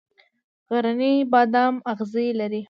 [0.69, 2.59] غرنی بادام اغزي لري؟